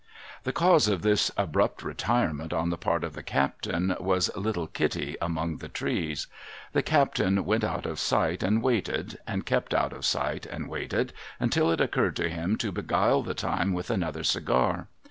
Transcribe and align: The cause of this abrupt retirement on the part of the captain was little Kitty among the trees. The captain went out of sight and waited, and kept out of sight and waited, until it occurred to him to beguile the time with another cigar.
The 0.45 0.51
cause 0.51 0.87
of 0.87 1.03
this 1.03 1.29
abrupt 1.37 1.83
retirement 1.83 2.53
on 2.53 2.71
the 2.71 2.77
part 2.79 3.03
of 3.03 3.13
the 3.13 3.21
captain 3.21 3.95
was 3.99 4.35
little 4.35 4.65
Kitty 4.65 5.15
among 5.21 5.57
the 5.57 5.67
trees. 5.69 6.25
The 6.73 6.81
captain 6.81 7.45
went 7.45 7.63
out 7.63 7.85
of 7.85 7.99
sight 7.99 8.41
and 8.41 8.63
waited, 8.63 9.19
and 9.27 9.45
kept 9.45 9.75
out 9.75 9.93
of 9.93 10.03
sight 10.03 10.47
and 10.47 10.67
waited, 10.67 11.13
until 11.39 11.69
it 11.71 11.79
occurred 11.79 12.15
to 12.15 12.29
him 12.29 12.55
to 12.57 12.71
beguile 12.71 13.21
the 13.21 13.35
time 13.35 13.73
with 13.73 13.91
another 13.91 14.23
cigar. 14.23 14.87